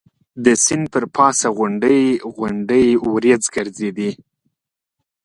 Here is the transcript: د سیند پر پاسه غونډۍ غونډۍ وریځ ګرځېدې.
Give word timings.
د 0.43 0.45
سیند 0.65 0.85
پر 0.93 1.03
پاسه 1.15 1.47
غونډۍ 1.57 2.01
غونډۍ 2.37 2.87
وریځ 3.11 3.43
ګرځېدې. 3.55 4.11